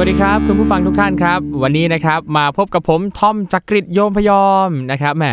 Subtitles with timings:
[0.00, 5.24] วัสดีครับ คุณผู้ฟังทุกท่านครับ วันนี้นะครับมาพบกับผมทอมจักริดโยมพยอมนะครับแหม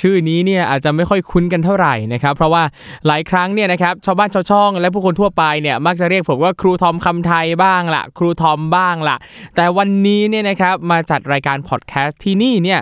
[0.00, 2.62] ชื่อนี้เนี่ยอาจจะไม่ค่อยคุ้นกันเท่าไหร่นะครับ เพราะว่า
[3.06, 9.16] หลายครั้งเนี่ยนะครับชาวบ้านชาวช่อง และผู้คนทั่วไปเนี่ยมักจะเรียกผมว่าครูทอมคำไทยบ้างละครูทอมบ้างละ
[9.56, 12.80] แต่วันนี้เนี่ยนะครับมาจัดรายการพอดแคสต์ที่นี่เนี่ย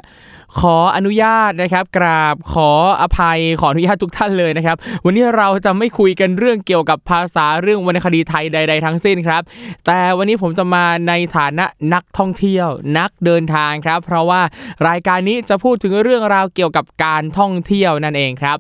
[0.59, 2.71] ขออนุญาตนะครับ กราบขอ
[3.03, 9.43] อภัยขออนุญาตทุกท่านเลยนะครับ วันนี้เราจะไม่คุยกันเรื่องเกี่ยวกับภาษาเรื่องวรรณคดีไทยใด ๆ ทั้งสิ้นครับ
[9.87, 12.69] แต่วันนี้ผมจะมาในฐานะนักท่องเที่ยว
[12.99, 14.41] นักเดินทางครับ เพราะว่า
[14.89, 18.59] รายการนี้จะพูดถึงเรื่องราวเกี่ยวกับการท่องเที่ยวนั่นเองครับ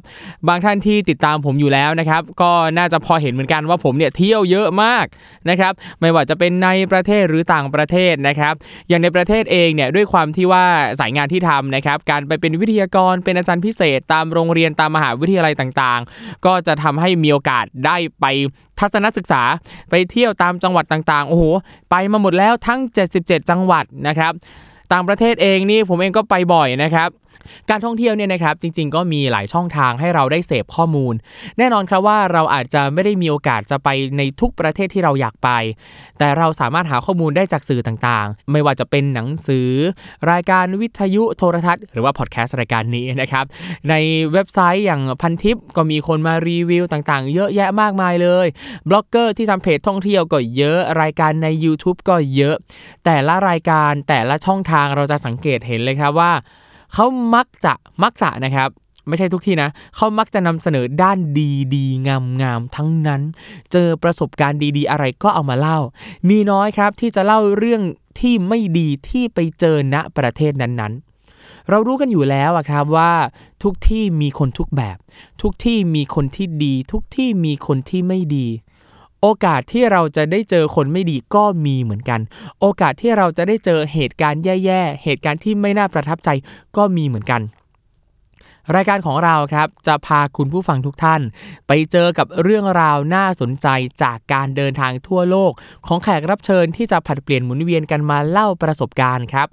[0.48, 5.06] บางท่านที่ติดตามผมอยู่แล้วนะครับ ก็น่าจะพอเห็นเหมือนกันว่าผมเนี่ยเที่ยวเยอะมาก
[5.50, 8.54] นะครับ ไม่ว่าจะเป็นในประเทศหรือต่างประเทศนะครับ
[8.88, 10.64] อย่างในประเทศเองเนี่ยด้วยความที่ว่า
[11.00, 18.24] สายงานที่ทำนะครับการไปเป็นวิทยากรเป็นอาจารย์พิเศษ ตามโรงเรียนตามมหาวิทยาลัยต่างๆ ก็จะทำให้มีโอกาสได้ไป
[18.80, 19.42] ทัศนศึกษา
[19.90, 21.44] ไปเที่ยวตามจังหวัดต่างๆ โอ้โห
[21.90, 22.80] ไปมาหมดแล้วทั้ง
[23.14, 24.32] 77 จังหวัดนะครับ
[24.92, 27.08] ต่างประเทศเองนี่ผมเองก็ไปบ่อยนะครับ
[27.70, 31.14] การท่องเที่ยวเนี่ยนะครับจริง ๆ ก็มีหลายช่องทางให้เราได้เสพข้อมูล
[31.58, 33.88] แน่นอนครับว่าเราอาจจะไม่ได้มีโอกาสจะไป
[34.18, 35.50] ในทุกประเทศที่เราอยากไป
[36.18, 39.70] แต่เราสามารถหาข้อมูลได้จากสื่อต่างๆ ไม่ว่าจะเป็นหนังสือ
[40.30, 43.44] รายการวิทยุโทรทัศน์หรือว่าพอดแคสต์รายการนี้นะครับ
[43.88, 43.94] ใน
[44.32, 48.46] เว็บไซต์อย่างพันทิปก็มีคนมารีวิวต่างๆ เยอะแยะมากมายเลย
[48.88, 52.56] บล็อกเกอร์ที่ทำเพจท่องเที่ยวก็เยอะรายการใน YouTube ก็เยอะ
[53.04, 56.32] แต่ละรายการแต่ละช่องทางเราจะสังเกตเห็นเลยครับว่า
[56.94, 58.70] เขามักจะมักจะนะครับ
[59.08, 63.22] ไม่ใช่ทุกที่นะ เขามักจะนำเสนอด้านดีดีงามงามทั้งนั้น
[63.72, 65.78] เจอประสบการณ์ดีๆ อะไรก็เอามาเล่า
[66.28, 67.82] มีน้อยครับที่จะเล่าเรื่อง
[68.20, 71.08] ที่ไม่ดีที่ไปเจอณประเทศนั้นๆ
[71.70, 73.12] เรารู้กันอยู่แล้วครับว่า
[73.62, 74.96] ทุกที่มีคนทุกแบบ
[75.42, 78.46] ทุกที่มีคนที่ดี ทุกที่มีคนที่ไม่ดี
[79.22, 82.20] โอกาสที่เราจะได้เจอคนไม่ดีก็มีเหมือนกัน
[82.60, 86.28] โอกาสที่เราจะได้เจอเหตุการณ์แย่ๆ เหตุการณ์ที่ไม่น่าประทับใจ
[86.76, 87.40] ก็มีเหมือนกัน
[88.76, 91.20] รายการของเราครับจะพาคุณผู้ฟังทุกท่าน
[91.66, 93.68] ไปเจอกับเรื่องราวน่าสนใจ
[94.02, 95.52] จากการเดินทางทั่วโลก
[95.86, 99.46] ของแขกรับเชิญที่จะผัดเปลี่ยนหมุนเวียนกันมาเล่าประสบการณ์ครับ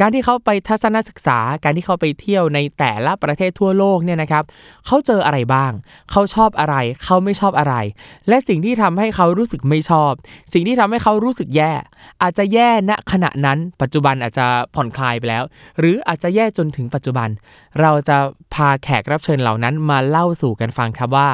[0.00, 4.44] การที่เขาไปทัศนศึกษา การที่เขาไปเที่ยวในแต่ละประเทศทั่วโลกเนี่ยนะครับ
[4.86, 5.72] เขาเจออะไรบ้าง
[6.10, 7.74] เขาชอบอะไร เขาไม่ชอบอะไร
[8.28, 10.12] และสิ่งที่ทำให้เขารู้สึกไม่ชอบ
[10.52, 11.72] สิ่งที่ทำให้เขารู้สึกแย่
[12.22, 15.44] อาจจะแย่ณขณะนั้น ปัจจุบันอาจจะผ่อนคลายไปแล้ว
[15.78, 17.28] หรืออาจจะแย่จนถึงปัจจุบัน
[17.80, 18.16] เราจะ
[18.54, 21.30] พาแขกรับเชิญเหล่านั้นมาเล่าสู่กันฟังครับว่า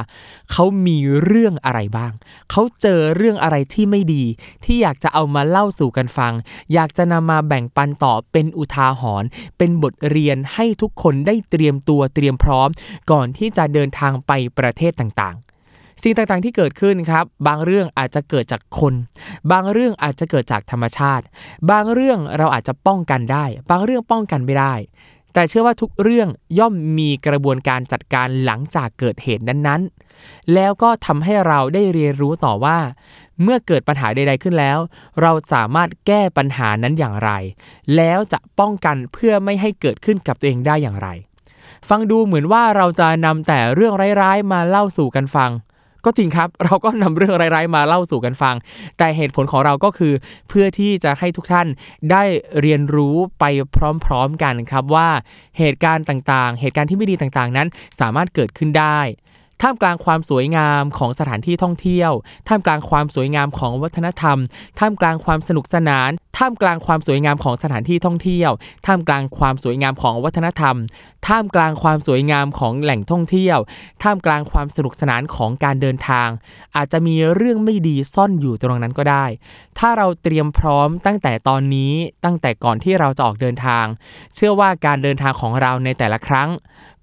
[0.52, 2.12] เขามีเรื่องอะไรบ้าง
[2.50, 4.24] เขาเจอเรื่องอะไรที่ไม่ดี
[4.64, 6.32] ที่อยากจะเอามาเล่าสู่กันฟัง
[6.74, 9.28] อยากจะนำมาแบ่งปันต่อเป็นอุทาหรณ์
[9.58, 12.68] เป็นบทเรียนให้ทุกคนได้เตรียมตัวเตรียมพร้อม
[13.10, 18.94] ก่อนที่จะเดินทางไปประเทศต่างๆสิ่งต่างๆที่เกิดขึ้นครับ บางเรื่องอาจจะเกิดจากคน
[19.52, 21.24] บางเรื่องอาจจะเกิดจากธรรมชาติ
[21.70, 24.74] บางเรื่องเราอาจจะป้องกันได้ บางเรื่องป้องกันไม่ได้
[25.32, 26.28] แต่เชื่อว่าทุกเรื่อง
[26.58, 32.78] ย่อมมีกระบวนการจัดการหลังจากเกิดเหตุนั้นๆ แล้วก็ทำให้เราได้เรียนรู้ต่อว่า
[33.42, 34.78] เมื่อเกิดปัญหาใด ๆขึ้นแล้ว
[35.20, 37.30] เราสามารถแก้ปัญหานั้นอย่างไร
[37.96, 41.08] แล้วจะป้องกันเพื่อไม่ให้เกิดขึ้นกับตัวเองได้อย่างไร
[41.88, 45.50] ฟังดูเหมือนว่าเราจะนำแต่เรื่องร้ายๆ มาเล่าสู่กันฟัง
[46.04, 48.54] ก็จริงครับ เราก็นำเรื่องร้ายๆมาเล่าสู่กันฟัง
[48.98, 50.12] แต่เหตุผลของเราก็คือ
[50.48, 51.66] เพื่อที่จะให้ทุกท่าน
[52.10, 52.22] ได้
[52.60, 53.44] เรียนรู้ไป
[54.06, 55.08] พร้อมๆกันครับว่า
[55.58, 57.68] เหตุการณ์ต่างๆ เหตุการณ์ที่ไม่ดีต่างๆ นั้น
[58.00, 59.00] สามารถเกิดขึ้นได้
[59.62, 62.12] ท่ามกลางความสวยงามของสถานที่ท่องเที่ยว
[62.48, 64.38] ท่ามกลางความสวยงามของวัฒนธรรม
[64.78, 66.10] ท่ามกลางความสนุกสนาน
[66.40, 68.50] ท่ามกลางความสวยงามของสถานที่ท่องเที่ยว
[68.86, 70.76] ท่ามกลางความสวยงามของวัฒนธรรม
[71.28, 73.58] ท่ามกลางความสวยงามของแหล่งท่องเที่ยว
[74.02, 76.28] ท่ามกลางความสนุกสนานของการเดินทาง
[76.76, 79.24] อาจจะมีเรื่องไม่ดีซ่อนอยู่ตรงนั้นก็ได้
[79.78, 81.92] ถ้าเราเตรียมพร้อมตั้งแต่ตอนนี้
[82.24, 83.84] ตั้งแต่ก่อนที่เราจะออกเดินทาง
[84.34, 86.48] เชื่อว่าการเดินทางของเราในแต่ละครั้ง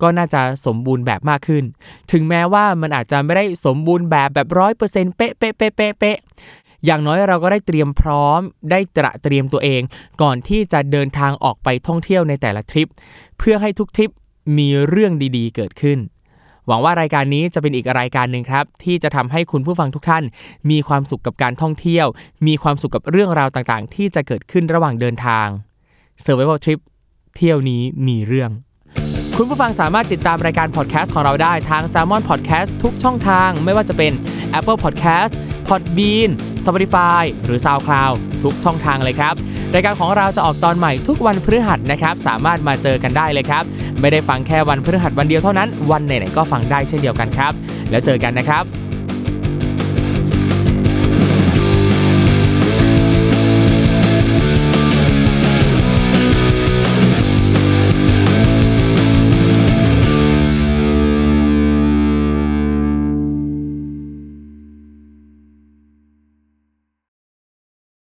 [0.01, 1.63] ก็น่าจะสมบูรณ์แบบมากขึ้น
[2.11, 6.17] ถึงแม้ว่ามันอาจจะไม่ได้สมบูรณ์แบบแบบร้อยเปอร์เซ็นต์เป๊ะเป๊ะเป๊ะเป๊ะ
[6.85, 8.39] อย่างน้อยเราก็ได้เตรียมพร้อม
[8.71, 9.81] ได้ตระเตรียมตัวเอง
[10.21, 12.89] ก่อนที่จะเดินทางออกไปท่องเที่ยวในแต่ละทริป
[13.37, 14.11] เพื่อให้ทุกทริป
[14.57, 15.99] มีเรื่องดีๆ เกิดขึ้น
[16.67, 20.23] หวังว่ารายการนี้จะเป็นอีกรายการหนึ่งครับ ที่จะทำให้คุณผู้ฟังทุกท่าน
[20.69, 22.05] มีความสุขกับการท่องเที่ยว
[22.47, 25.47] มีความสุขกับเรื่องราวต่างๆ ที่จะเกิดขึ้นระหว่างเดินทาง
[26.23, 26.79] Survival Trip
[27.35, 28.51] เที่ยวนี้มีเรื่อง
[29.37, 34.13] คุณผู้ฟังสามารถติดตามรายการพอดแคสต์ของเราได้ทาง s ซ l m o n Podcast ทุกช่องทางไม่ว่าจะเป็น
[34.59, 35.31] Apple Podcast
[35.69, 36.29] Podbean
[36.65, 39.33] Spotify หรือ SoundCloud ทุกช่องทางเลยครับ
[39.73, 43.63] รายการของเราจะออกตอนใหม่ทุกวันพฤหัสนะครับ สามารถมาเจอกันได้เลยครับ
[44.01, 47.53] ไม่ได้ฟังแค่วันพฤหัสวันเดียวเท่านั้น วันไหนๆก็ฟังได้เช่นเดียวกันครับ
[47.91, 48.86] แล้วเจอกันนะครับ